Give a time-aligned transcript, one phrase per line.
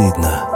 [0.00, 0.46] стыдно.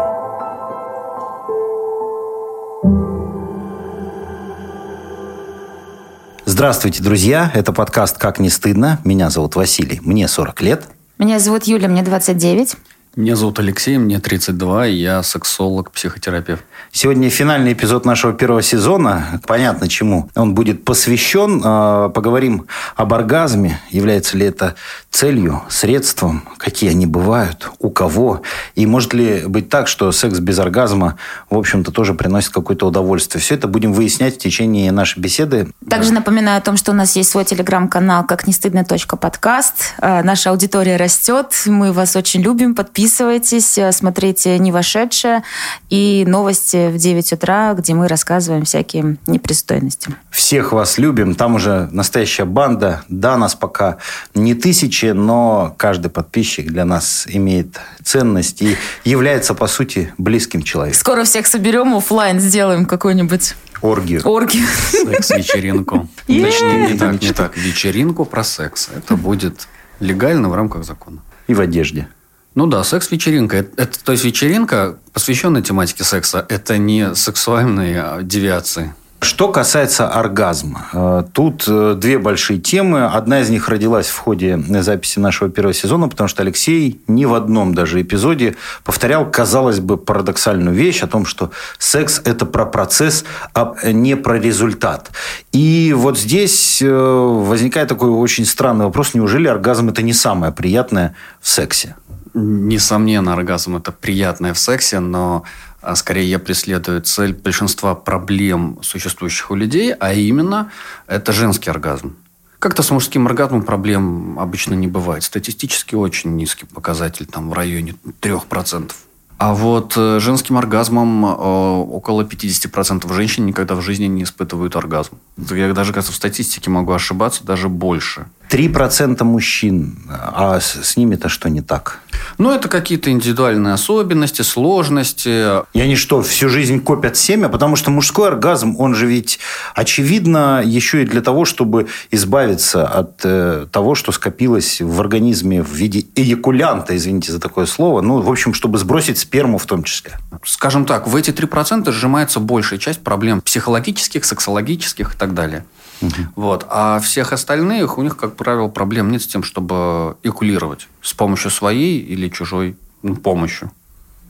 [6.47, 7.51] Здравствуйте, друзья.
[7.53, 9.01] Это подкаст «Как не стыдно».
[9.05, 10.01] Меня зовут Василий.
[10.03, 10.85] Мне 40 лет.
[11.19, 12.77] Меня зовут Юля, мне 29.
[13.17, 16.65] Меня зовут Алексей, мне 32, и я сексолог, психотерапевт.
[16.91, 19.41] Сегодня финальный эпизод нашего первого сезона.
[19.47, 20.29] Понятно, чему.
[20.35, 21.63] Он будет посвящен.
[21.65, 23.81] Э, поговорим об оргазме.
[23.91, 24.75] Является ли это
[25.13, 28.43] целью, средством, какие они бывают, у кого.
[28.75, 31.17] И может ли быть так, что секс без оргазма,
[31.51, 33.41] в общем-то, тоже приносит какое-то удовольствие.
[33.41, 35.69] Все это будем выяснять в течение нашей беседы.
[35.89, 38.85] Также напоминаю о том, что у нас есть свой телеграм-канал «Как не стыдно.
[38.85, 39.95] подкаст».
[40.03, 41.53] Э, наша аудитория растет.
[41.67, 42.75] Мы вас очень любим.
[42.75, 45.43] Подписывайтесь Подписывайтесь, э, смотрите «Не вошедшее»
[45.91, 50.15] и новости в 9 утра, где мы рассказываем всякие непристойности.
[50.31, 51.35] Всех вас любим.
[51.35, 53.05] Там уже настоящая банда.
[53.11, 53.99] Да, нас пока
[54.35, 60.99] не тысячи, но каждый подписчик для нас имеет ценность и является, по сути, близким человеком.
[60.99, 64.23] Скоро всех соберем, офлайн сделаем какой-нибудь Оргию.
[64.25, 64.67] Оргию.
[64.91, 66.09] Секс-вечеринку.
[66.27, 67.55] Точнее, не так, не так.
[67.59, 68.89] Вечеринку про секс.
[68.97, 69.69] Это будет
[70.01, 71.19] легально в рамках закона.
[71.49, 72.09] И в одежде.
[72.55, 73.67] Ну да, секс-вечеринка.
[73.77, 78.95] Это, то есть вечеринка, посвященная тематике секса, это не сексуальные а девиации.
[79.21, 83.07] Что касается оргазма, э, тут э, две большие темы.
[83.07, 87.33] Одна из них родилась в ходе записи нашего первого сезона, потому что Алексей ни в
[87.33, 93.25] одном даже эпизоде повторял, казалось бы, парадоксальную вещь о том, что секс– это про процесс,
[93.55, 95.11] а не про результат.
[95.53, 99.15] И вот здесь э, возникает такой очень странный вопрос.
[99.15, 101.97] Неужели оргазм– это не самое приятное в сексе?
[102.35, 105.45] Несомненно, оргазм– это приятное в сексе, но
[105.81, 110.73] а, скорее я преследую цель большинства проблем, существующих у людей, а именно
[111.07, 112.17] это женский оргазм.
[112.59, 115.23] Как-то с мужским оргазмом проблем обычно не бывает.
[115.23, 118.93] Статистически очень низкий показатель, там в районе 3%.
[119.37, 125.19] А вот э, женским оргазмом э, около 50% женщин никогда в жизни не испытывают оргазм.
[125.37, 128.27] Я даже, кажется, в статистике могу ошибаться, даже больше.
[128.51, 132.01] 3% мужчин, а с ними-то что не так?
[132.39, 135.63] Ну, это какие-то индивидуальные особенности, сложности.
[135.73, 137.49] И они что, всю жизнь копят семя?
[137.49, 139.39] Потому что мужской оргазм, он же ведь,
[139.75, 145.73] очевидно, еще и для того, чтобы избавиться от э, того, что скопилось в организме в
[145.73, 148.01] виде эякулянта, извините за такое слово.
[148.01, 150.19] Ну, в общем, чтобы сбросить сперму в том числе.
[150.45, 155.65] Скажем так, в эти 3% сжимается большая часть проблем психологических, сексологических и так далее.
[156.01, 156.13] Угу.
[156.37, 156.67] Вот.
[156.69, 161.51] А всех остальных, у них, как правило, проблем нет с тем, чтобы экулировать с помощью
[161.51, 163.71] своей или чужой ну, помощью.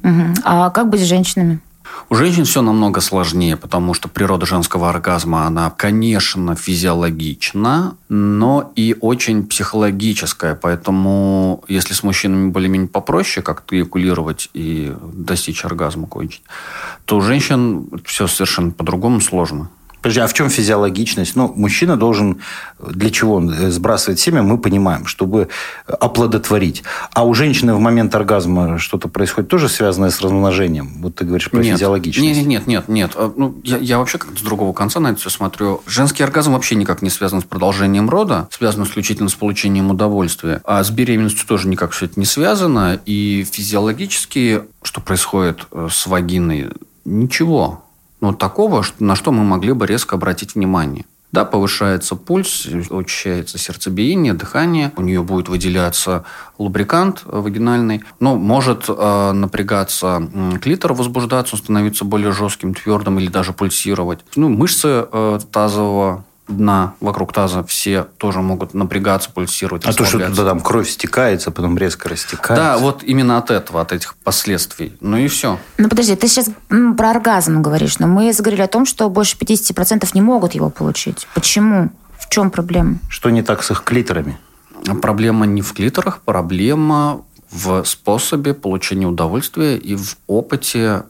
[0.02, 0.34] Угу.
[0.44, 1.60] А как быть с женщинами?
[2.10, 8.96] У женщин все намного сложнее, потому что природа женского оргазма, она, конечно, физиологична, но и
[9.00, 10.54] очень психологическая.
[10.54, 16.42] Поэтому, если с мужчинами более-менее попроще как-то экулировать и достичь оргазма кончить,
[17.04, 19.70] то у женщин все совершенно по-другому сложно.
[20.04, 21.34] Подожди, а в чем физиологичность?
[21.34, 22.42] Ну, мужчина должен...
[22.78, 25.48] Для чего он сбрасывает семя, мы понимаем, чтобы
[25.86, 26.82] оплодотворить.
[27.14, 31.00] А у женщины в момент оргазма что-то происходит тоже связанное с размножением?
[31.00, 32.36] Вот ты говоришь про нет, физиологичность.
[32.36, 33.12] Нет, нет, нет, нет.
[33.14, 35.80] А, ну, я, я вообще как-то с другого конца на это все смотрю.
[35.86, 40.60] Женский оргазм вообще никак не связан с продолжением рода, связан исключительно с получением удовольствия.
[40.64, 43.00] А с беременностью тоже никак все это не связано.
[43.06, 46.72] И физиологически, что происходит э, с вагиной,
[47.06, 47.84] ничего
[48.24, 51.04] но такого, на что мы могли бы резко обратить внимание.
[51.30, 56.24] Да, повышается пульс, учащается сердцебиение, дыхание, у нее будет выделяться
[56.56, 60.26] лубрикант вагинальный, но может э, напрягаться
[60.62, 64.20] клитор, возбуждаться, становиться более жестким, твердым или даже пульсировать.
[64.36, 70.18] Ну, мышцы э, тазового дна вокруг таза все тоже могут напрягаться, пульсировать, А то, что
[70.18, 72.54] туда там кровь стекается, потом резко растекается.
[72.54, 74.96] Да, вот именно от этого, от этих последствий.
[75.00, 75.58] Ну и все.
[75.78, 76.50] Ну подожди, ты сейчас
[76.96, 81.26] про оргазм говоришь, но мы заговорили о том, что больше 50% не могут его получить.
[81.34, 81.90] Почему?
[82.18, 82.98] В чем проблема?
[83.08, 84.38] Что не так с их клиторами?
[85.00, 91.04] Проблема не в клиторах, проблема в способе получения удовольствия и в опыте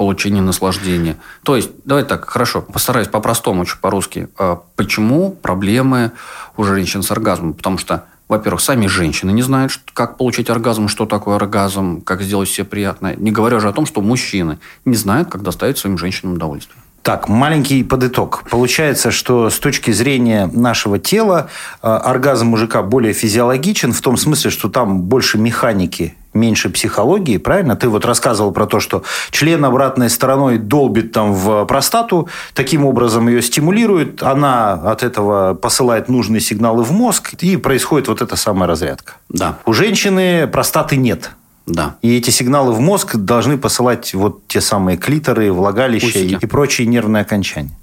[0.00, 1.18] получения наслаждения.
[1.42, 4.28] То есть, давай так, хорошо, постараюсь по-простому, очень по-русски.
[4.38, 6.12] А почему проблемы
[6.56, 7.52] у женщин с оргазмом?
[7.52, 12.48] Потому что во-первых, сами женщины не знают, как получить оргазм, что такое оргазм, как сделать
[12.48, 13.14] себе приятное.
[13.16, 16.80] Не говоря уже о том, что мужчины не знают, как доставить своим женщинам удовольствие.
[17.02, 18.44] Так, маленький подыток.
[18.48, 21.48] Получается, что с точки зрения нашего тела
[21.82, 27.76] э, оргазм мужика более физиологичен в том смысле, что там больше механики, меньше психологии, правильно?
[27.76, 33.28] Ты вот рассказывал про то, что член обратной стороной долбит там в простату, таким образом
[33.28, 38.68] ее стимулирует, она от этого посылает нужные сигналы в мозг, и происходит вот эта самая
[38.68, 39.14] разрядка.
[39.28, 39.58] Да.
[39.66, 41.30] У женщины простаты нет.
[41.66, 41.96] Да.
[42.02, 46.44] И эти сигналы в мозг должны посылать вот те самые клиторы, влагалища и, Усики.
[46.44, 47.76] и прочие нервные окончания.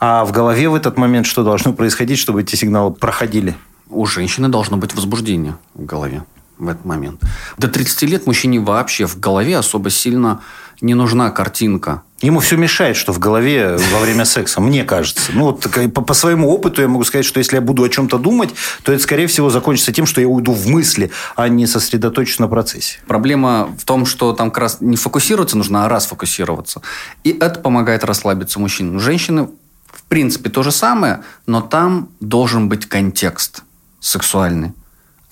[0.00, 3.54] А в голове в этот момент что должно происходить, чтобы эти сигналы проходили?
[3.90, 6.22] У женщины должно быть возбуждение в голове
[6.58, 7.20] в этот момент.
[7.58, 10.40] До 30 лет мужчине вообще в голове особо сильно
[10.80, 12.02] не нужна картинка.
[12.20, 15.30] Ему все мешает, что в голове во время секса, мне кажется.
[15.32, 18.18] Ну, вот по, по своему опыту я могу сказать, что если я буду о чем-то
[18.18, 18.50] думать,
[18.82, 22.48] то это, скорее всего, закончится тем, что я уйду в мысли, а не сосредоточусь на
[22.48, 22.98] процессе.
[23.06, 26.82] Проблема в том, что там как раз не фокусироваться нужно, а расфокусироваться.
[27.24, 28.96] И это помогает расслабиться мужчине.
[28.96, 29.48] У женщины,
[29.92, 33.62] в принципе, то же самое, но там должен быть контекст
[34.00, 34.72] сексуальный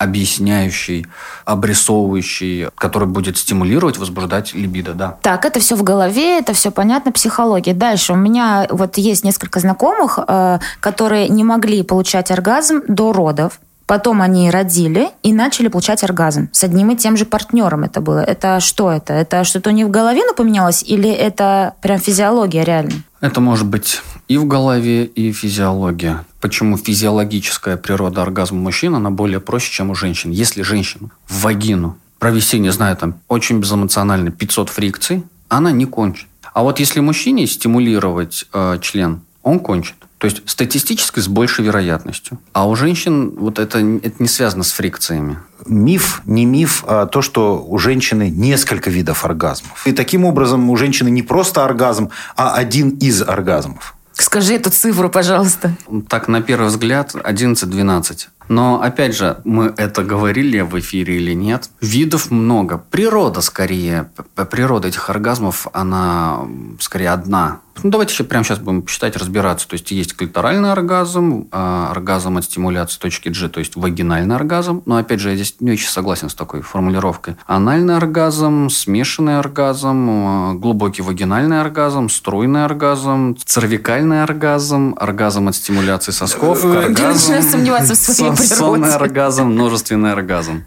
[0.03, 1.07] объясняющий,
[1.45, 5.17] обрисовывающий, который будет стимулировать, возбуждать либидо, да.
[5.21, 7.73] Так, это все в голове, это все понятно, психология.
[7.73, 13.59] Дальше у меня вот есть несколько знакомых, э, которые не могли получать оргазм до родов.
[13.85, 16.49] Потом они родили и начали получать оргазм.
[16.51, 18.19] С одним и тем же партнером это было.
[18.19, 19.13] Это что это?
[19.13, 22.93] Это что-то у них в голове поменялось или это прям физиология реально?
[23.21, 26.25] Это может быть и в голове, и физиология.
[26.41, 30.31] Почему физиологическая природа оргазма мужчин, она более проще, чем у женщин.
[30.31, 36.27] Если женщина в вагину провести, не знаю, там, очень безэмоционально 500 фрикций, она не кончит.
[36.53, 39.95] А вот если мужчине стимулировать э, член, он кончит.
[40.23, 42.39] То есть статистически с большей вероятностью.
[42.53, 45.37] А у женщин вот это, это не связано с фрикциями.
[45.65, 49.85] Миф, не миф, а то, что у женщины несколько видов оргазмов.
[49.85, 53.95] И таким образом у женщины не просто оргазм, а один из оргазмов.
[54.13, 55.75] Скажи эту цифру, пожалуйста.
[56.07, 58.27] Так, на первый взгляд, 11-12.
[58.47, 61.69] Но, опять же, мы это говорили в эфире или нет.
[61.81, 62.77] Видов много.
[62.77, 64.09] Природа, скорее,
[64.51, 66.41] природа этих оргазмов, она
[66.79, 67.59] скорее одна.
[67.81, 69.67] Ну, давайте еще прямо сейчас будем считать, разбираться.
[69.67, 74.83] То есть, есть клиторальный оргазм, а, оргазм от стимуляции точки G, то есть вагинальный оргазм.
[74.85, 77.35] Но, опять же, я здесь не очень согласен с такой формулировкой.
[77.47, 86.11] Анальный оргазм, смешанный оргазм, а, глубокий вагинальный оргазм, струйный оргазм, цервикальный оргазм, оргазм от стимуляции
[86.11, 88.85] сосков, Ты оргазм, начинаешь сомневаться в своей природе.
[88.85, 90.63] оргазм, множественный оргазм.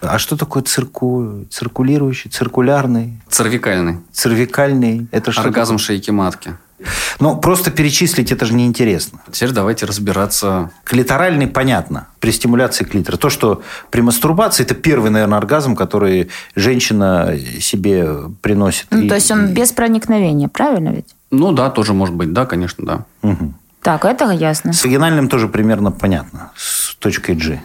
[0.00, 1.44] А что такое цирку...
[1.50, 3.98] циркулирующий, циркулярный, Цервикальный.
[4.12, 5.08] цервикальный?
[5.10, 6.44] Это что Оргазм шейки матки.
[6.48, 6.58] такое?
[7.18, 9.18] Ну, просто перечислить это же неинтересно.
[9.32, 10.70] Теперь давайте разбираться.
[10.84, 13.16] Клиторальный понятно, при стимуляции клитора.
[13.16, 18.08] То, что при мастурбации, это первый, наверное, оргазм, который женщина себе
[18.42, 18.86] приносит.
[18.92, 21.16] Ну, И- то есть он и- без проникновения, правильно ведь?
[21.32, 23.04] Ну да, тоже может быть, да, конечно, да.
[23.22, 23.56] Мгм.
[23.82, 24.72] Так, это ясно.
[24.72, 27.60] С вагинальным тоже примерно понятно, с точкой G.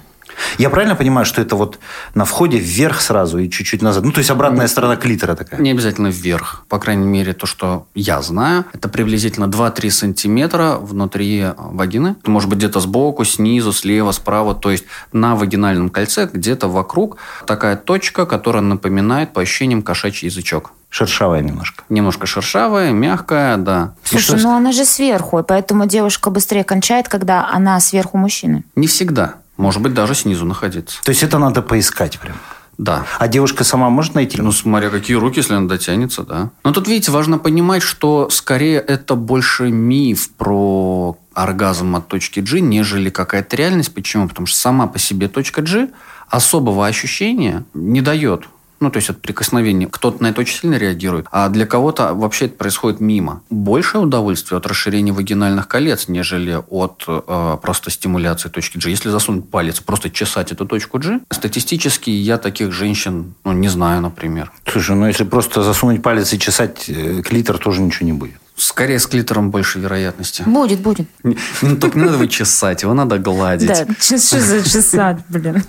[0.57, 1.79] Я правильно понимаю, что это вот
[2.13, 4.03] на входе вверх сразу и чуть-чуть назад?
[4.03, 5.59] Ну, то есть обратная сторона клитора такая.
[5.59, 6.65] Не обязательно вверх.
[6.69, 12.15] По крайней мере, то, что я знаю, это приблизительно 2-3 сантиметра внутри э, вагины.
[12.25, 14.55] Может быть, где-то сбоку, снизу, слева, справа.
[14.55, 20.71] То есть на вагинальном кольце где-то вокруг такая точка, которая напоминает по ощущениям кошачий язычок.
[20.89, 21.83] Шершавая немножко.
[21.89, 23.95] Немножко шершавая, мягкая, да.
[24.03, 28.63] Слушай, ну она же сверху, поэтому девушка быстрее кончает, когда она сверху мужчины.
[28.75, 29.37] Не всегда.
[29.57, 31.01] Может быть, даже снизу находиться.
[31.03, 32.35] То есть это надо поискать прям.
[32.77, 33.05] Да.
[33.19, 34.41] А девушка сама может найти?
[34.41, 36.49] Ну, смотря какие руки, если она дотянется, да.
[36.63, 42.61] Но тут, видите, важно понимать, что скорее это больше миф про оргазм от точки G,
[42.61, 43.93] нежели какая-то реальность.
[43.93, 44.27] Почему?
[44.27, 45.89] Потому что сама по себе точка G
[46.29, 48.47] особого ощущения не дает.
[48.83, 49.87] Ну, то есть от прикосновения.
[49.87, 53.41] Кто-то на это очень сильно реагирует, а для кого-то вообще это происходит мимо.
[53.49, 58.89] Большее удовольствие от расширения вагинальных колец, нежели от э, просто стимуляции точки G.
[58.89, 64.01] Если засунуть палец, просто чесать эту точку G, статистически я таких женщин, ну, не знаю,
[64.01, 64.51] например.
[64.69, 68.33] Слушай, ну если просто засунуть палец и чесать э, клитор, тоже ничего не будет.
[68.57, 70.43] Скорее с клитором больше вероятности.
[70.45, 71.07] Будет, будет.
[71.23, 73.69] Не- Ну, только не надо его чесать, его надо гладить.
[73.69, 75.63] Да, что за часа, блин.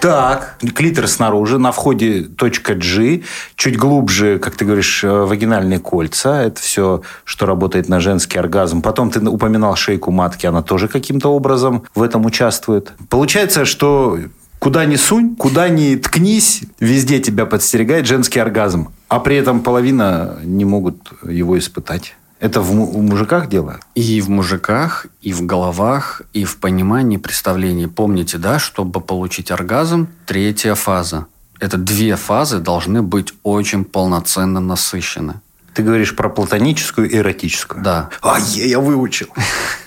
[0.00, 3.22] Так, клитор снаружи, на входе точка G,
[3.54, 6.42] чуть глубже, как ты говоришь, э, вагинальные кольца.
[6.42, 8.82] Это все, что работает на женский оргазм.
[8.82, 12.92] Потом ты упоминал шейку матки, она тоже каким-то образом в этом участвует.
[13.08, 14.18] Получается, что
[14.58, 18.88] куда ни сунь, куда ни ткнись, везде тебя подстерегает женский оргазм.
[19.08, 22.16] А при этом половина не могут его испытать.
[22.38, 23.80] Это в, в мужиках дело?
[23.94, 27.86] И в мужиках, и в головах, и в понимании, представлении.
[27.86, 31.26] Помните, да, чтобы получить оргазм, третья фаза.
[31.58, 35.40] Это две фазы должны быть очень полноценно насыщены.
[35.72, 37.82] Ты говоришь про платоническую и эротическую.
[37.82, 38.10] Да.
[38.22, 39.28] А, е, я выучил.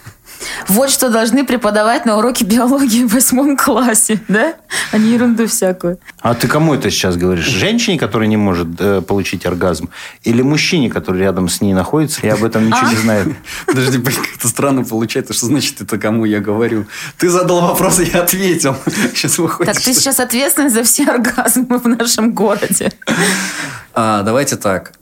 [0.68, 4.56] Вот что должны преподавать на уроке биологии в восьмом классе, да?
[4.92, 6.00] А не ерунду всякую.
[6.22, 7.46] А ты кому это сейчас говоришь?
[7.46, 9.90] Женщине, которая не может э, получить оргазм?
[10.24, 12.90] Или мужчине, который рядом с ней находится и об этом ничего А?
[12.90, 13.28] не знает?
[13.66, 16.86] Подожди, как-то странно получается, что значит это кому я говорю.
[17.18, 18.76] Ты задал вопрос, я ответил.
[19.14, 22.92] Сейчас выходит, Так ты сейчас ответственен за все оргазмы в нашем городе.
[23.94, 24.94] А, давайте так.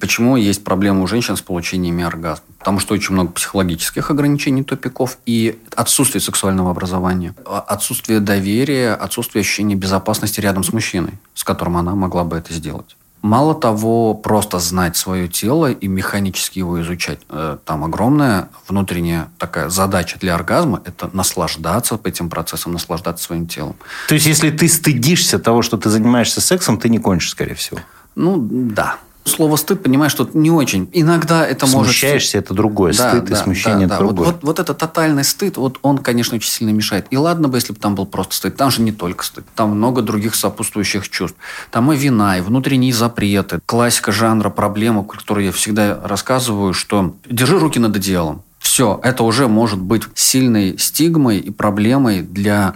[0.00, 2.44] Почему есть проблемы у женщин с получениями оргазма?
[2.58, 9.40] Потому что очень много психологических ограничений, тупиков и отсутствие сексуального образования, а- отсутствие доверия, отсутствие
[9.40, 12.96] ощущения безопасности рядом с мужчиной, с которым она могла бы это сделать.
[13.22, 17.18] Мало того, просто знать свое тело и механически его изучать.
[17.28, 23.74] Э, Там огромная внутренняя такая задача для оргазма– это наслаждаться этим процессом, наслаждаться своим телом.
[24.06, 27.80] То есть, если ты стыдишься того, что ты занимаешься сексом, ты не кончишь, скорее всего.
[28.14, 28.96] Ну, да.
[29.26, 30.88] Слово стыд, понимаешь, что не очень.
[30.92, 31.92] Иногда это может...
[31.92, 32.94] Смущаешься, это другое.
[32.94, 34.06] Да, Стыд и да, смущение да, это да.
[34.06, 34.32] Вот, другое.
[34.34, 37.06] вот, вот этот тотальный стыд, вот он, конечно, очень сильно мешает.
[37.10, 38.56] И ладно бы, если бы там был просто стыд.
[38.56, 39.44] Там же не только стыд.
[39.56, 41.36] Там много других сопутствующих чувств.
[41.72, 43.58] Там и вина, и внутренние запреты.
[43.66, 48.42] Классика жанра, проблема, которую я всегда рассказываю, что держи руки над одеялом.
[48.58, 52.74] Все, это уже может быть сильной стигмой и проблемой для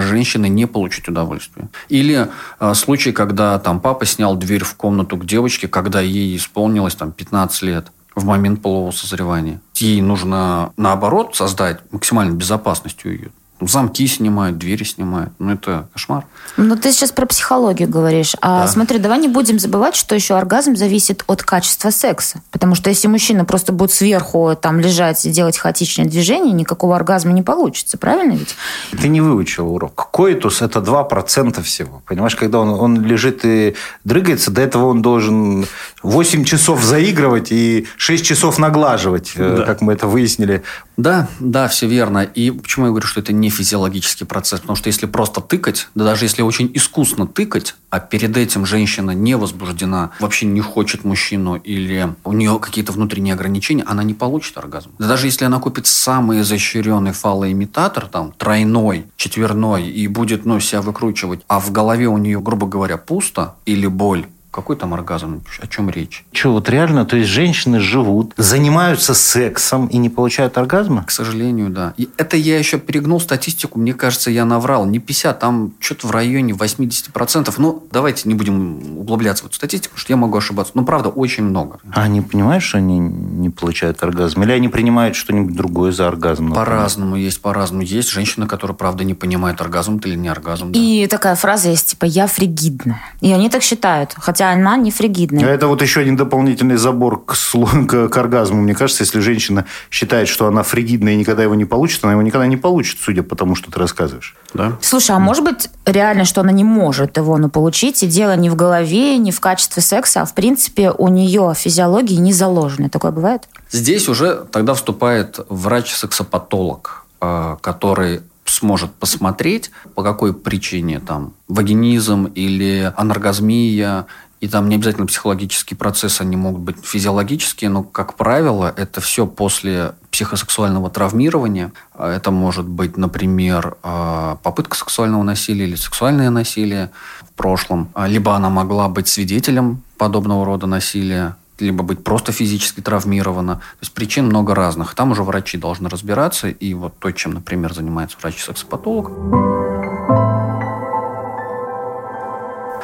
[0.00, 1.68] женщины не получить удовольствие.
[1.88, 6.94] Или а, случай, когда там папа снял дверь в комнату к девочке, когда ей исполнилось
[6.94, 9.60] там 15 лет в момент полового созревания.
[9.76, 13.30] Ей нужно, наоборот, создать максимальную безопасность у ее.
[13.60, 15.32] Замки снимают, двери снимают.
[15.38, 16.24] Ну, это кошмар.
[16.56, 18.34] Ну, ты сейчас про психологию говоришь.
[18.40, 18.68] А Да.
[18.68, 22.40] смотри, давай не будем забывать, что еще оргазм зависит от качества секса.
[22.50, 27.32] Потому что если мужчина просто будет сверху там лежать и делать хаотичные движения, никакого оргазма
[27.32, 27.98] не получится.
[27.98, 28.54] Правильно ведь?
[29.00, 30.08] Ты не выучил урок.
[30.10, 32.02] Коитус– это 2% всего.
[32.06, 35.66] Понимаешь, когда он, он лежит и дрыгается, до этого он должен
[36.02, 39.64] 8 часов заигрывать и 6 часов наглаживать, э, Да.
[39.64, 40.62] как мы это выяснили.
[40.96, 42.22] Да, да, все верно.
[42.22, 44.60] И почему я говорю, что это не физиологический процесс?
[44.60, 49.10] Потому что если просто тыкать, да даже если очень искусно тыкать, а перед этим женщина
[49.10, 54.56] не возбуждена, вообще не хочет мужчину или у нее какие-то внутренние ограничения, она не получит
[54.58, 54.90] оргазм.
[54.98, 60.82] Да даже если она купит самый изощренный фалоимитатор, там, тройной, четверной, и будет, ну, себя
[60.82, 65.42] выкручивать, а в голове у нее, грубо говоря, пусто или боль, какой там оргазм?
[65.60, 66.24] О чем речь?
[66.32, 71.04] Что, вот реально, то есть женщины живут, занимаются сексом и не получают оргазма?
[71.04, 71.94] К сожалению, да.
[71.96, 73.78] И это я еще перегнул статистику.
[73.78, 74.84] Мне кажется, я наврал.
[74.86, 77.54] Не 50, там что-то в районе 80%.
[77.58, 80.72] Ну, давайте не будем углубляться в эту статистику, что я могу ошибаться.
[80.74, 81.78] Ну, правда, очень много.
[81.92, 84.42] А они понимают, что они не получают оргазм?
[84.42, 86.52] Или они принимают что-нибудь другое за оргазм?
[86.52, 87.82] По-разному есть, по-разному.
[87.82, 90.72] Есть женщины, которые, правда, не понимают, оргазм это или не оргазм.
[90.72, 90.78] да.
[90.78, 93.00] И такая фраза есть, типа, я фригидная.
[93.20, 95.46] И они так считают, хотя она не А фригидная.
[95.46, 97.34] Это вот еще один дополнительный забор к,
[97.86, 98.60] к, к оргазму.
[98.60, 102.22] Мне кажется, если женщина считает, что она фригидная и никогда его не получит, она его
[102.22, 104.34] никогда не получит, судя по тому, что ты рассказываешь.
[104.54, 104.78] Да?
[104.80, 108.50] Слушай, а может быть реально, что она не может его ну, получить, и дело не
[108.50, 112.88] в голове, не в качестве секса, а в принципе у нее физиологии не заложено.
[112.90, 113.48] Такое бывает?
[113.70, 122.92] Здесь уже тогда вступает врач-сексопатолог, э, который сможет посмотреть, по какой причине там вагинизм или
[122.96, 124.06] анаргазмия,
[124.40, 129.26] и там не обязательно психологические процессы, они могут быть физиологические, но, как правило, это все
[129.26, 131.72] после психосексуального травмирования.
[131.94, 136.90] А Это может быть, например, э, попытка сексуального насилия или сексуальное насилие
[137.22, 137.90] в прошлом.
[137.92, 143.56] А, Либо она могла быть свидетелем подобного рода насилия, либо быть просто физически травмирована.
[143.56, 144.94] То есть причин много разных.
[144.94, 146.48] Там уже врачи должны разбираться.
[146.48, 149.69] И вот то, чем, например, занимается врач-сексопатолог,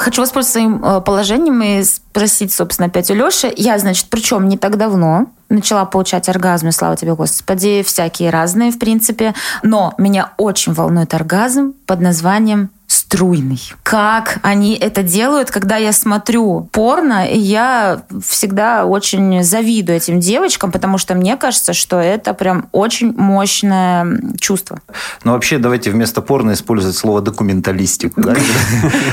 [0.07, 3.53] Хочу воспользоваться своим э, положением и спросить, собственно, опять у Леши.
[3.57, 8.79] Я, значит, причем не так давно начала получать оргазмы, слава тебе, Господи, всякие разные, в
[8.79, 9.35] принципе.
[9.65, 12.71] Но меня очень волнует оргазм под названием
[13.17, 13.73] струйный.
[13.83, 20.71] Как они это делают, когда я смотрю порно, и я всегда очень завидую этим девочкам,
[20.71, 24.81] потому что мне кажется, что это прям очень мощное чувство.
[25.25, 28.21] Но вообще давайте вместо порно использовать слово документалистику.
[28.21, 28.37] да?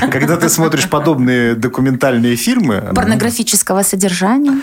[0.12, 4.60] Когда ты смотришь подобные документальные фильмы, Порнографического содержания.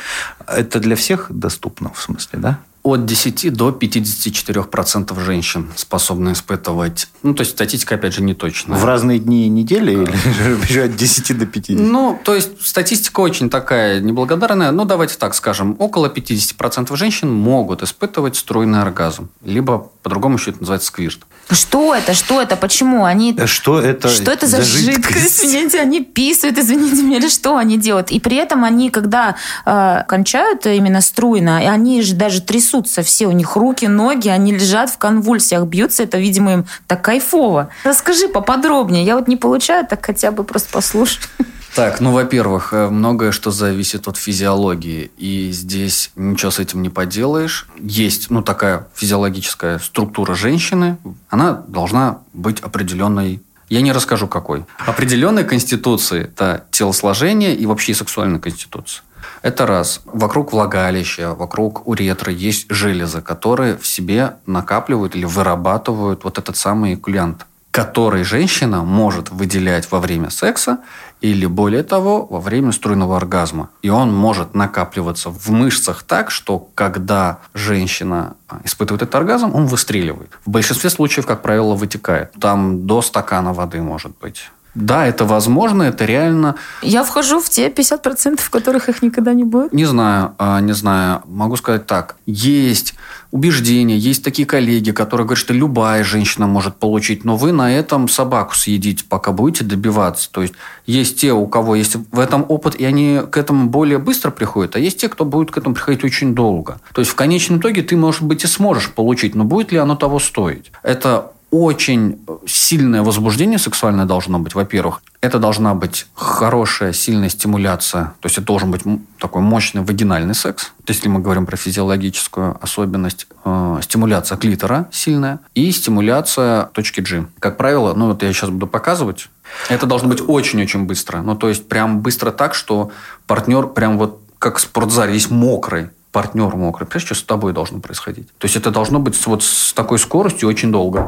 [0.48, 2.60] это для всех доступно, в смысле, да?
[2.83, 7.07] От 10 до 54% женщин способны испытывать.
[7.23, 8.77] Ну, то есть статистика, опять же, не точная.
[8.77, 11.79] В разные дни недели или от 10 до 50?
[11.79, 14.71] Ну, то есть статистика очень такая неблагодарная.
[14.71, 15.75] Ну, давайте так скажем.
[15.79, 19.29] Около 50% женщин могут испытывать струйный оргазм.
[19.43, 21.20] Либо, по-другому еще это называется сквирт.
[21.50, 22.13] Что это?
[22.13, 22.55] Что это?
[22.55, 23.05] Почему?
[23.05, 23.38] Они...
[23.46, 25.43] Что это, Что это за жидкость?
[25.43, 28.10] Извините, они писают, извините меня, или что они делают?
[28.10, 33.27] И при этом они, когда э, кончают именно струйно, и они же даже трясутся все,
[33.27, 37.70] у них руки, ноги, они лежат в конвульсиях, бьются, это, видимо, им так кайфово.
[37.84, 41.20] Расскажи поподробнее, я вот не получаю, так хотя бы просто послушай.
[41.75, 46.90] Так, ну, во-первых, э, многое что зависит от физиологии, и здесь ничего с этим не
[46.90, 47.68] поделаешь.
[47.80, 50.98] Есть, ну, такая физиологическая структура женщины,
[51.30, 54.66] она должна быть определенной я не расскажу, какой.
[54.86, 59.01] Определенной конституции– это телосложение и вообще сексуальная конституция.
[59.44, 60.01] Это раз.
[60.04, 66.96] Вокруг влагалища, вокруг уретры есть железы, которые в себе накапливают или вырабатывают вот этот самый
[66.96, 70.80] экулянт который женщина может выделять во время секса
[71.22, 73.70] или, более того, во время струйного оргазма.
[73.82, 79.68] И он может накапливаться в мышцах так, что когда женщина а, испытывает этот оргазм, он
[79.68, 80.32] выстреливает.
[80.46, 82.32] В большинстве случаев, как правило, вытекает.
[82.40, 84.50] Там до стакана воды может быть.
[84.74, 86.56] Да, это возможно, это реально.
[86.82, 89.74] Я вхожу в те 50%, в которых их никогда не будет?
[89.74, 91.22] Не знаю, а, не знаю.
[91.25, 92.16] Могу сказать так.
[92.25, 92.96] Есть
[93.32, 98.08] убеждения, есть такие коллеги, которые говорят, что любая женщина может получить, но вы на этом
[98.08, 100.32] собаку съедите, пока будете добиваться.
[100.32, 100.54] То есть,
[100.86, 104.75] есть те, у кого есть в этом опыт, и они к этому более быстро приходят,
[104.75, 106.80] а есть те, кто будет к этому приходить очень долго.
[106.94, 109.96] То есть, в конечном итоге ты, может быть, и сможешь получить, но будет ли оно
[109.96, 110.72] того стоить?
[110.84, 115.01] Это очень сильное возбуждение сексуальное должно быть, во-первых.
[115.20, 118.13] Это должна быть хорошая, сильная стимуляция.
[118.22, 118.81] То есть это должен быть
[119.20, 120.72] такой мощный вагинальный секс.
[120.86, 127.01] То есть если мы говорим про физиологическую особенность, э, стимуляция клитора сильная и стимуляция точки
[127.01, 127.25] G.
[127.39, 129.27] Как правило, ну вот я сейчас буду показывать,
[129.67, 131.22] это должно быть очень-очень быстро.
[131.22, 132.91] Ну то есть прям быстро так, что
[133.27, 136.86] партнер прям вот как в спортзале есть мокрый партнер мокрый.
[136.86, 138.27] Понимаешь, что с тобой должно происходить?
[138.38, 141.08] То есть это должно быть вот с такой скоростью очень долго.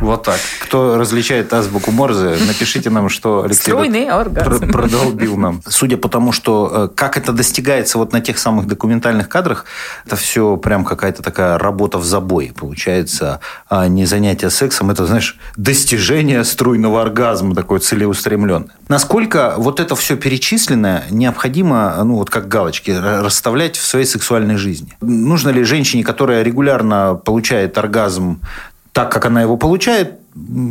[0.00, 0.38] Вот так.
[0.60, 3.72] Кто различает азбуку Морзе, напишите нам, что Алексей
[4.44, 5.60] пр- продолбил нам.
[5.66, 9.64] Судя по тому, что э, как это достигается вот на тех самых документальных кадрах,
[10.06, 14.90] это все прям какая-то такая работа в забой получается, а не занятие сексом.
[14.90, 18.68] Это, знаешь, достижение струйного оргазма такое целеустремленное.
[18.88, 24.96] Насколько вот это все перечисленное необходимо, ну вот как галочки, расставлять в своей сексуальной жизни?
[25.00, 28.40] Нужно ли женщине, которая регулярно получает оргазм
[28.98, 30.18] так, как она его получает,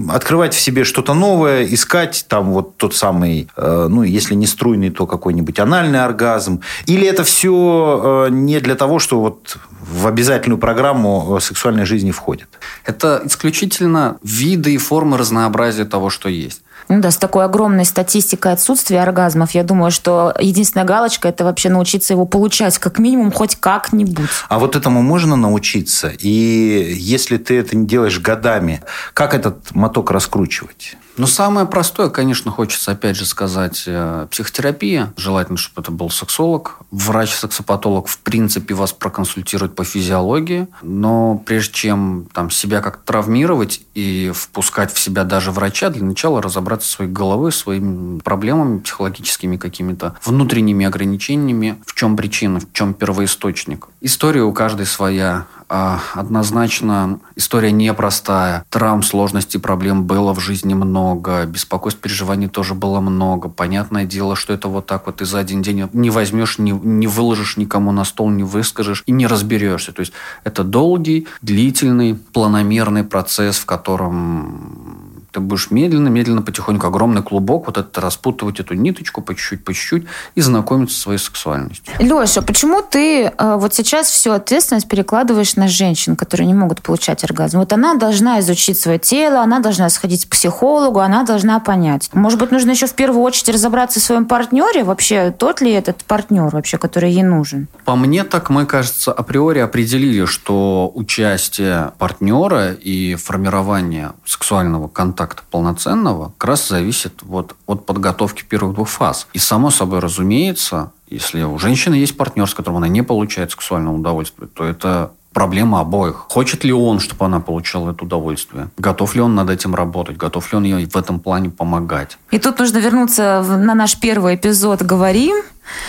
[0.10, 4.90] открывать в себе что-то новое, искать там вот тот самый, э, ну, если не струйный,
[4.90, 6.60] то какой-нибудь анальный оргазм.
[6.88, 12.12] Или это все э, не для того, что вот в обязательную программу э, сексуальной жизни
[12.12, 12.50] входит?
[12.84, 16.64] Это исключительно виды и формы разнообразия того, что есть.
[16.90, 21.70] Ну да, с такой огромной статистикой отсутствия оргазмов, я думаю, что единственная галочка– это вообще
[21.70, 24.30] научиться его получать, как минимум, хоть как-нибудь.
[24.48, 26.12] А вот этому можно научиться?
[26.18, 28.82] И если ты это не делаешь годами,
[29.14, 30.96] как этот моток раскручивать?
[31.18, 35.14] Ну, самое простое, конечно, хочется опять же сказать, э, психотерапия.
[35.18, 36.78] Желательно, чтобы это был сексолог.
[36.92, 40.68] Врач-сексопатолог, в принципе, вас проконсультирует по физиологии.
[40.84, 46.40] Но прежде чем там, себя как-то травмировать и впускать в себя даже врача, для начала
[46.42, 53.88] разобраться своей головой, своими проблемами психологическими какими-то, внутренними ограничениями, в чем причина, в чем первоисточник.
[54.02, 55.48] История у каждой своя.
[55.70, 58.64] А, однозначно история непростая.
[58.70, 61.46] Травм, сложностей, проблем было в жизни много.
[61.46, 63.50] Беспокойств, переживаний тоже было много.
[63.50, 67.08] Понятное дело, что это вот так вот и за один день не возьмешь, не, не
[67.08, 69.92] выложишь никому на стол, не выскажешь и не разберешься.
[69.92, 70.14] То есть
[70.46, 77.78] это долгий, длительный, планомерный процесс, в котором ты будешь медленно, медленно, потихоньку огромный клубок, вот
[77.78, 81.94] это распутывать эту ниточку по чуть-чуть, по чуть-чуть и знакомиться со своей сексуальностью.
[82.00, 87.24] Леша, почему ты э, вот сейчас всю ответственность перекладываешь на женщин, которые не могут получать
[87.24, 87.60] оргазм?
[87.60, 92.10] Вот она должна изучить свое тело, она должна сходить к психологу, она должна понять.
[92.14, 96.04] Может быть, нужно еще в первую очередь разобраться в своем партнере, вообще тот ли этот
[96.06, 97.68] партнер вообще, который ей нужен?
[97.86, 105.44] По мне так мы, кажется, априори определили, что участие партнера и формирование сексуального контакта контакта
[105.50, 109.28] полноценного как раз зависит вот от подготовки первых двух фаз.
[109.34, 113.96] И само собой разумеется, если у женщины есть партнер, с которым она не получает сексуального
[113.96, 116.26] удовольствия, то это проблема обоих.
[116.30, 118.70] Хочет ли он, чтобы она получала это удовольствие?
[118.78, 120.18] Готов ли он над этим работать?
[120.18, 122.18] Готов ли он ей в этом плане помогать?
[122.32, 125.38] И тут нужно вернуться на наш первый эпизод «Говорим»,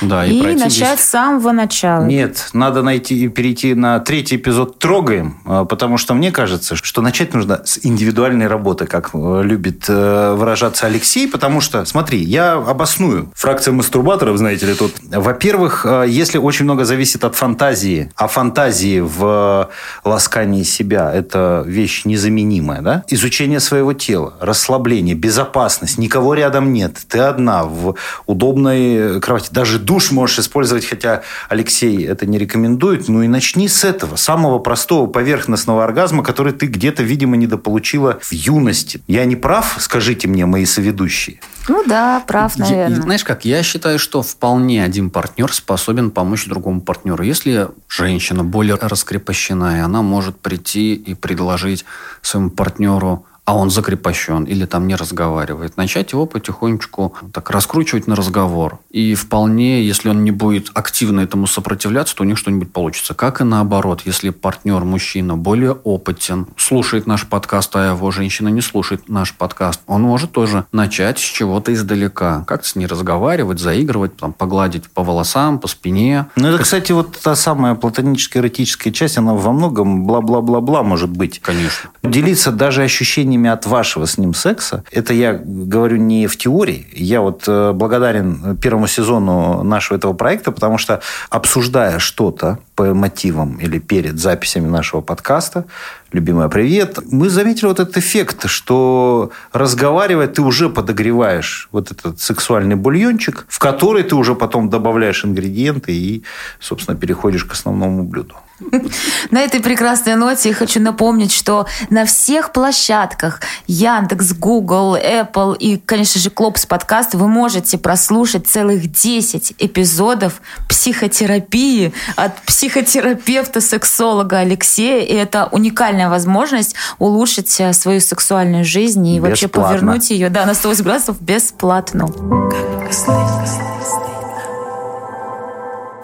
[0.01, 1.01] да, и, и начать здесь...
[1.01, 2.05] с самого начала.
[2.05, 7.03] Нет, надо найти и перейти на третий эпизод «Трогаем», а, потому что мне кажется, что
[7.03, 12.55] начать нужно с индивидуальной работы, как э, любит э, выражаться Алексей, потому что, смотри, я
[12.55, 13.31] обосную.
[13.35, 14.95] Фракция мастурбаторов, знаете ли, тут.
[15.03, 19.71] Во-первых, э, если очень много зависит от фантазии, а фантазии в
[20.05, 23.05] ласкании себя– это вещь незаменимая, да?
[23.09, 27.95] Изучение своего тела, расслабление, безопасность, никого рядом нет, ты одна в
[28.27, 33.07] удобной кровати, даже Даже душ можешь использовать, хотя Алексей это не рекомендует.
[33.07, 38.33] Ну и начни с этого, самого простого поверхностного оргазма, который ты где-то, видимо, недополучила в
[38.33, 39.03] юности.
[39.07, 41.41] Я не прав, скажите мне, мои соведущие?
[41.69, 42.97] Ну да, прав, наверное.
[42.97, 47.23] Я, знаешь как, я считаю, что вполне один партнер способен помочь другому партнеру.
[47.23, 51.85] Если женщина более раскрепощена, и она может прийти и предложить
[52.23, 58.15] своему партнеру а он закрепощен или там не разговаривает, начать его потихонечку так раскручивать на
[58.15, 58.79] разговор.
[58.91, 63.15] И вполне, если он не будет активно этому сопротивляться, то у них что-нибудь получится.
[63.15, 68.61] Как и наоборот, если партнер, мужчина, более опытен, слушает наш подкаст, а его женщина не
[68.61, 72.45] слушает наш подкаст, он может тоже начать с чего-то издалека.
[72.47, 76.27] Как-то с ней разговаривать, заигрывать, там, погладить по волосам, по спине.
[76.37, 81.41] Ну, это, кстати, вот та самая платоническая эротическая часть, она во многом бла-бла-бла-бла может быть.
[81.41, 81.89] Конечно.
[82.03, 86.87] Делиться даже ощущениями ощущениями от вашего с ним секса, это я говорю не в теории,
[86.93, 93.59] я вот э, благодарен первому сезону нашего этого проекта, потому что обсуждая что-то по мотивам
[93.65, 95.65] или перед записями нашего подкаста,
[96.13, 102.77] любимая привет, мы заметили вот этот эффект, что разговаривая, ты уже подогреваешь вот этот сексуальный
[102.77, 106.23] бульончик, в который ты уже потом добавляешь ингредиенты и,
[106.61, 108.35] собственно, переходишь к основному блюду.
[109.31, 115.77] На этой прекрасной ноте я хочу напомнить, что на всех площадках Яндекс, Google, Apple и,
[115.79, 125.03] конечно же, Клопс подкаст вы можете прослушать целых 10 эпизодов психотерапии от психотерапевта-сексолога Алексея.
[125.05, 129.29] И это уникальная возможность улучшить э, свою сексуальную жизнь и бесплатно.
[129.29, 132.09] вообще повернуть ее да, на 180 градусов бесплатно.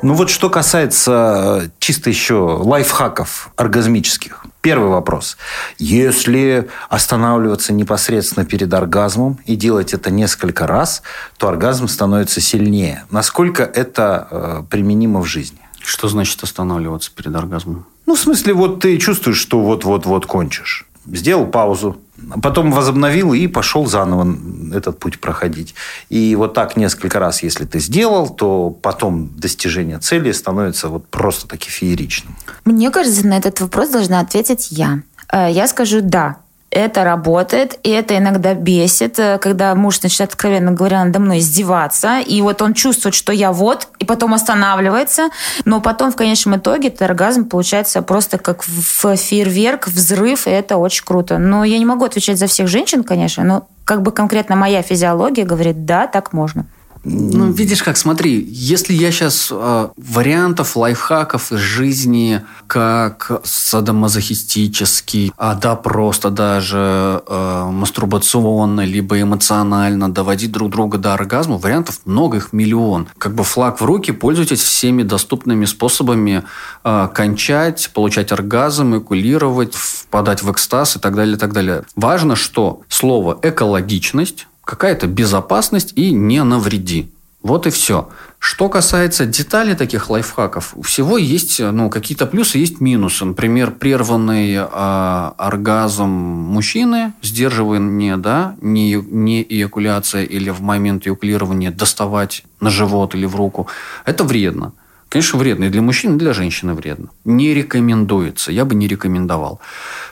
[0.05, 4.45] Ну вот что касается э, чисто еще лайфхаков оргазмических.
[4.61, 5.39] Первый вопрос.
[5.79, 11.03] Если останавливаться непосредственно перед оргазмом и делать это несколько раз,
[11.39, 13.05] то оргазм становится сильнее.
[13.11, 15.61] Насколько это э, применимо в жизни?
[15.81, 17.87] Что значит останавливаться перед оргазмом?
[18.05, 20.85] Ну, в смысле, вот ты чувствуешь, что вот-вот-вот кончишь.
[21.07, 21.99] Сделал паузу,
[22.43, 24.37] Потом возобновил и пошел заново
[24.73, 25.75] этот путь проходить.
[26.11, 31.49] И вот так несколько раз, если ты сделал, то потом достижение цели становится вот просто
[31.49, 32.37] таки фееричным.
[32.65, 35.03] Мне кажется, на этот вопрос должна ответить я.
[35.33, 36.37] Э, я скажу «да»
[36.75, 42.19] это работает, и это иногда бесит, э, когда муж начинает, откровенно говоря, надо мной издеваться,
[42.19, 45.29] и вот он чувствует, что я вот, и потом останавливается,
[45.65, 50.77] но потом в конечном итоге этот оргазм получается просто как в фейерверк, взрыв, и это
[50.77, 51.39] очень круто.
[51.39, 55.45] Но я не могу отвечать за всех женщин, конечно, но как бы конкретно моя физиология
[55.45, 56.67] говорит, да, так можно.
[57.05, 65.55] Ну, видишь как, смотри, если я сейчас э, вариантов, лайфхаков из жизни, как садомазохистический, а
[65.55, 72.53] да, просто даже э, мастурбационно, либо эмоционально доводить друг друга до оргазма, вариантов много, их
[72.53, 73.09] миллион.
[73.19, 76.43] Как бы флаг в руки, пользуйтесь всеми доступными способами
[76.85, 81.85] э, кончать, получать оргазм, экулировать, впадать в экстаз и так далее, и так далее.
[81.97, 87.11] Важно, что слово «экологичность» какая-то безопасность и не навреди.
[87.45, 88.09] Вот и все.
[88.39, 93.27] Что касается деталей таких лайфхаков, у всего есть ну, какие-то плюсы, есть минусы.
[93.27, 102.45] Например, прерванный э, оргазм мужчины, сдерживание, да, не, не эякуляция или в момент эякулирования доставать
[102.61, 103.69] на живот или в руку,
[104.07, 104.73] это вредно.
[105.11, 107.09] Конечно, вредно и для мужчин, и для женщины вредно.
[107.27, 109.61] Не рекомендуется, я бы не рекомендовал.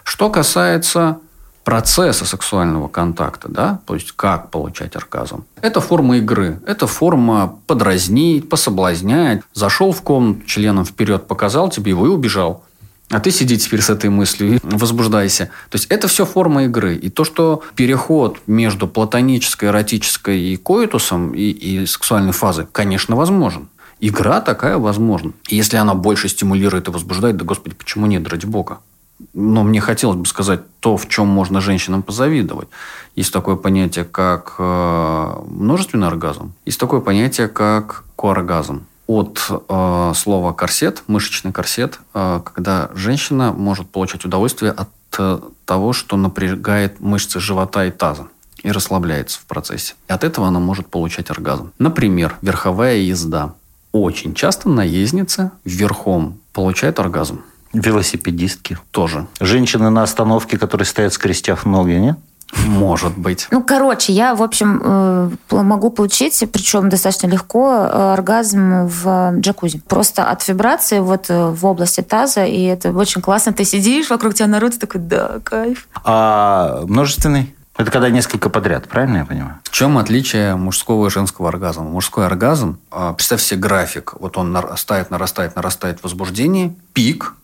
[0.05, 1.19] Что касается
[1.65, 5.45] процесса сексуального контакта, да, то есть как получать оргазм.
[5.61, 9.43] Это форма игры, это форма подразнить, пособлазнять.
[9.55, 12.65] Зашел в комнату членом вперед, показал тебе его и убежал.
[13.11, 15.51] А ты сиди теперь с этой мыслью и возбуждайся.
[15.71, 16.97] То есть это все форма игры.
[16.97, 23.69] И то, что переход между платонической, эротической и коитусом, и, и сексуальной фазой, конечно, возможен.
[24.01, 25.33] Игра такая возможна.
[25.49, 28.79] И если она больше стимулирует и возбуждает, да господи, почему нет, ради бога?
[29.35, 32.69] Но мне хотелось бы сказать то, в чем можно женщинам позавидовать.
[33.17, 36.53] Есть такое понятие, как э, множественный оргазм.
[36.65, 38.87] Есть такое понятие, как кооргазм.
[39.07, 45.93] От э, слова корсет, мышечный корсет, э, когда женщина может получать удовольствие от э, того,
[45.93, 48.29] что напрягает мышцы живота и таза
[48.63, 49.95] и расслабляется в процессе.
[50.09, 51.73] И от этого она может получать оргазм.
[51.79, 53.55] Например, верховая езда.
[53.93, 57.43] Очень часто наездница верхом получает оргазм.
[57.73, 58.79] Велосипедистки.
[58.91, 59.27] Тоже.
[59.41, 62.19] Женщины на остановке, которые стоят скрестив ноги, нет?
[62.67, 63.49] Может быть.
[63.51, 69.81] Ну, короче, я, в общем, э, могу получить, причем достаточно легко, э, оргазм в джакузи.
[69.89, 73.53] Просто от вибрации вот э, в области таза, и это очень классно.
[73.53, 75.89] Ты сидишь, вокруг тебя народ такой, да, кайф.
[76.05, 77.55] А множественный?
[77.79, 79.59] Это когда несколько подряд, правильно я понимаю?
[79.65, 81.85] В чем отличие мужского и женского оргазма?
[81.85, 87.35] Мужской оргазм, а, представь себе график, вот он нарастает, нарастает, нарастает возбуждение, пик,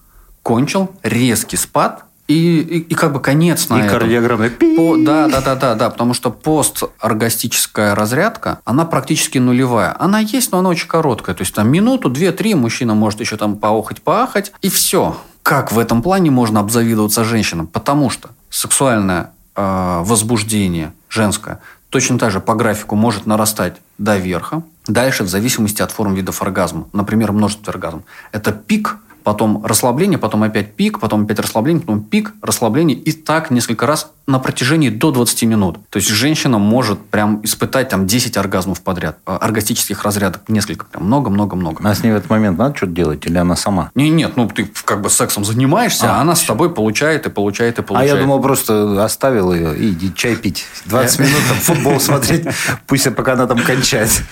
[0.49, 3.99] кончил, резкий спад, и, и, и как бы конец на и этом.
[3.99, 4.49] кардиограмма.
[4.49, 9.95] По, да, да, да, да, да, потому что посторгастическая разрядка, она практически нулевая.
[9.99, 11.37] Она есть, но она очень короткая.
[11.37, 15.19] То есть там минуту, две, три мужчина может еще там поохать, поахать, и все.
[15.43, 17.67] Как в этом плане можно обзавидоваться женщинам?
[17.67, 24.63] Потому что сексуальное э, возбуждение женское точно так же по графику может нарастать до верха.
[24.87, 28.97] Дальше, в зависимости от форм видов оргазма, например, множество оргазм, это пик–
[29.29, 32.97] потом расслабление, потом опять пик, потом опять расслабление, потом пик, расслабление.
[32.97, 35.77] И так несколько раз на протяжении до 20 минут.
[35.91, 41.05] То есть женщина может прям испытать там 10 оргазмов подряд, э, оргастических разрядок, несколько, прям
[41.05, 41.87] много-много-много.
[41.87, 43.91] А с ней в этот момент надо что-то делать или она сама?
[43.95, 46.45] Не, нет, ну ты как бы сексом занимаешься, а, а она все.
[46.45, 48.13] с тобой получает и получает и получает.
[48.13, 50.65] А я думал, просто оставил ее и иди чай пить.
[50.87, 52.47] 20 минут там футбол смотреть,
[52.87, 54.23] пусть пока она там кончает.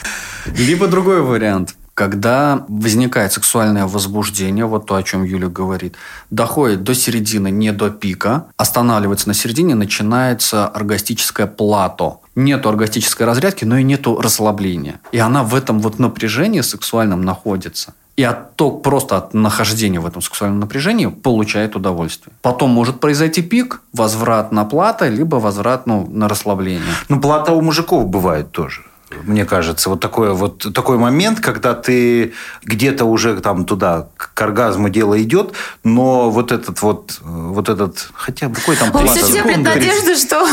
[0.57, 5.95] Либо другой вариант– когда возникает сексуальное возбуждение, вот то, о чем Юля говорит,
[6.31, 12.21] доходит до середины, не до пика, останавливается на середине, начинается оргастическое плато.
[12.35, 15.01] Нету оргастической разрядки, но и нету расслабления.
[15.11, 17.95] И она в этом вот напряжении сексуальном находится.
[18.17, 22.35] И от то, просто от нахождения в этом сексуальном напряжении получает удовольствие.
[22.43, 26.95] Потом может произойти пик, возврат на плата, либо возврат ну, на расслабление.
[27.09, 28.83] Ну, плата у мужиков бывает тоже
[29.25, 32.33] мне кажется, вот такой вот такой момент, когда ты
[32.65, 35.53] где-то уже там туда к оргазму дело идет,
[35.85, 40.45] но вот этот вот вот этот хотя бы какой там Он все терпит надежду, что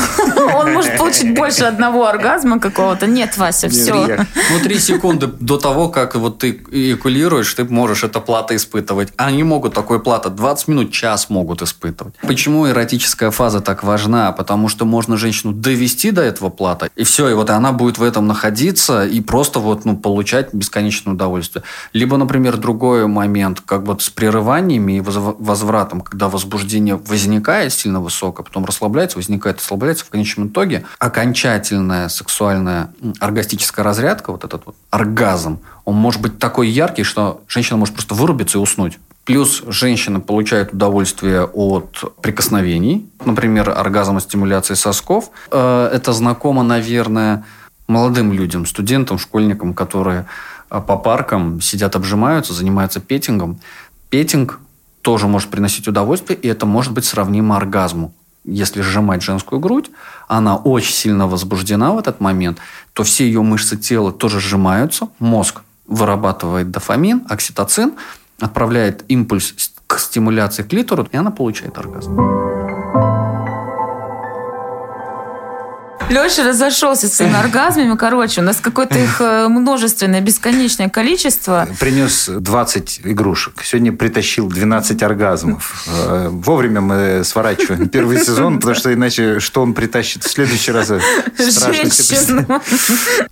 [0.56, 3.08] он может получить больше одного оргазма какого-то.
[3.08, 4.26] Нет, Вася, все.
[4.52, 9.14] Ну, три секунды до того, как вот ты эякулируешь, ты можешь это плата испытывать.
[9.18, 12.14] Они могут такой плата 20 минут, час могут испытывать.
[12.22, 14.32] Почему эротическая фаза так важна?
[14.32, 18.04] Потому что можно женщину довести до этого плата, и все, и вот она будет в
[18.04, 21.64] этом находиться находиться и просто вот, ну, получать бесконечное удовольствие.
[21.94, 28.44] Либо, например, другой момент, как вот с прерываниями и возвратом, когда возбуждение возникает сильно высокое,
[28.44, 35.60] потом расслабляется, возникает, расслабляется, в конечном итоге окончательная сексуальная оргастическая разрядка, вот этот вот оргазм,
[35.86, 39.00] он может быть такой яркий, что женщина может просто вырубиться и уснуть.
[39.26, 45.30] Плюс женщина получает удовольствие от прикосновений, например, оргазма стимуляции сосков.
[45.50, 47.46] Э, это знакомо, наверное,
[47.88, 50.26] молодым людям, студентам, школьникам, которые
[50.70, 53.60] а, по паркам сидят, обжимаются, занимаются петингом.
[54.10, 54.60] Петинг
[55.02, 58.14] тоже может приносить удовольствие, и это может быть сравнимо оргазму.
[58.46, 59.90] Если сжимать женскую грудь,
[60.28, 62.58] она очень сильно возбуждена в этот момент,
[62.94, 67.94] то все ее мышцы тела тоже сжимаются, мозг вырабатывает дофамин, окситоцин,
[68.40, 69.54] отправляет импульс
[69.88, 72.53] к стимуляции клитора, и она получает оргазм.
[76.14, 77.98] Леша разошелся с своими оргазмами.
[77.98, 81.68] Короче, у нас какое-то их э, множественное, бесконечное количество.
[81.80, 83.56] Принес 20 игрушек.
[83.64, 85.88] Сегодня притащил 12 оргазмов.
[85.88, 90.92] Э, вовремя мы сворачиваем первый сезон, потому что иначе что он притащит в следующий раз?
[90.92, 91.00] Э,
[91.50, 92.62] страшно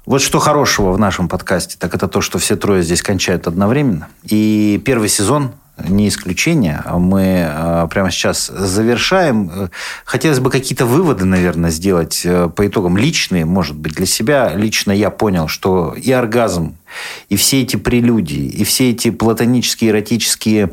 [0.08, 4.08] Вот что хорошего в нашем подкасте, так это то, что все трое здесь кончают одновременно.
[4.24, 5.52] И первый сезон
[5.88, 6.84] не исключение.
[6.88, 9.70] Мы а, прямо сейчас завершаем.
[10.06, 14.54] Хотелось бы какие-то выводы, наверное, сделать э, по итогам личные, может быть, для себя.
[14.56, 16.76] Лично я понял, что и оргазм,
[17.30, 20.72] и все эти прелюдии, и все эти платонические, эротические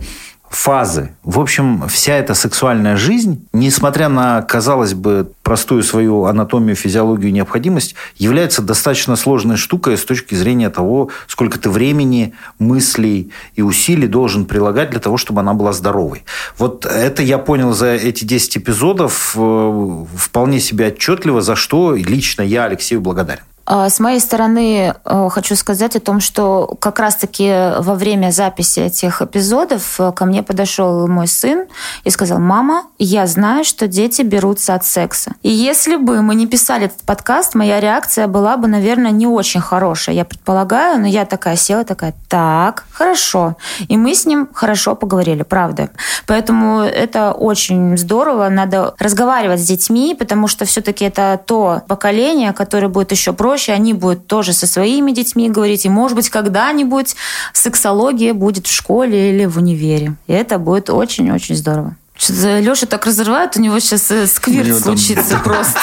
[0.50, 1.10] фазы.
[1.22, 7.94] В общем, вся эта сексуальная жизнь, несмотря на, казалось бы, простую свою анатомию, физиологию, необходимость,
[8.16, 14.46] является достаточно сложной штукой с точки зрения того, сколько ты времени, мыслей и усилий должен
[14.46, 16.24] прилагать для того, чтобы она была здоровой.
[16.56, 22.42] Вот это я понял за эти 10 эпизодов э, вполне себе отчетливо, за что лично
[22.42, 23.42] я Алексею благодарен.
[23.70, 28.80] А, с моей стороны э, хочу сказать о том, что как раз-таки во время записи
[28.80, 31.66] этих эпизодов э, ко мне подошел мой сын
[32.02, 35.32] и сказал, мама, я знаю, что дети берутся от секса.
[35.42, 39.60] И если бы мы не писали этот подкаст, моя реакция была бы, наверное, не очень
[39.60, 40.14] хорошая.
[40.14, 43.58] Я предполагаю, но я такая села, такая, так, хорошо.
[43.88, 45.90] И мы с ним хорошо поговорили, правда.
[46.26, 48.48] Поэтому это очень здорово.
[48.48, 53.72] Надо разговаривать с детьми, потому что все-таки это то поколение, которое будет еще проще проще,
[53.72, 57.16] они будут тоже со своими детьми говорить, и, может быть, когда-нибудь
[57.52, 60.14] сексология будет в школе или в универе.
[60.28, 61.96] И это будет очень-очень здорово.
[62.18, 65.78] Что-то Леша так разрывает, у него сейчас э, У сквирт него там- случится просто.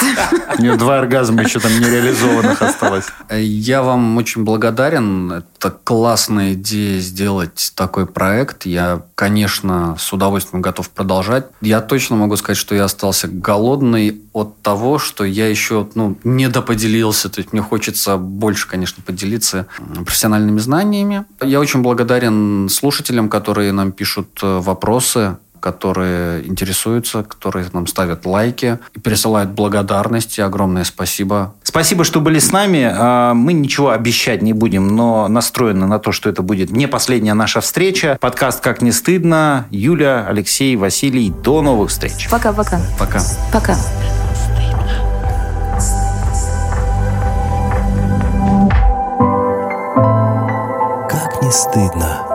[0.58, 3.06] У него два оргазма еще там нереализованных осталось.
[3.30, 5.32] Я вам очень благодарен.
[5.32, 8.66] Это классная идея сделать такой проект.
[8.66, 11.46] Я, конечно, с удовольствием готов продолжать.
[11.62, 16.48] Я точно могу сказать, что я остался голодный от того, что я еще ну, не
[16.48, 17.30] доподелился.
[17.30, 21.24] То есть мне хочется больше, конечно, поделиться м, профессиональными знаниями.
[21.42, 28.78] Я очень благодарен слушателям, которые нам пишут э, вопросы которые интересуются, которые нам ставят лайки
[28.94, 30.40] и присылают благодарности.
[30.40, 31.54] Огромное спасибо.
[31.64, 32.88] Спасибо, что были с нами.
[32.88, 37.34] А, Мы ничего обещать не будем, но настроены на то, что это будет не последняя
[37.34, 38.16] наша встреча.
[38.20, 39.66] Подкаст «Как не стыдно».
[39.72, 41.30] Юля, Алексей, Василий.
[41.30, 42.28] До новых встреч.
[42.30, 42.80] Пока-пока.
[42.96, 43.20] Пока.
[43.52, 43.76] Пока.
[51.10, 52.25] Как не стыдно.